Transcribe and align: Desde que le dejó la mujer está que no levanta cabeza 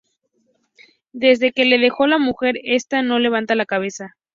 Desde 1.13 1.51
que 1.51 1.63
le 1.63 1.77
dejó 1.77 2.07
la 2.07 2.17
mujer 2.17 2.55
está 2.63 3.01
que 3.01 3.07
no 3.07 3.19
levanta 3.19 3.53
cabeza 3.67 4.15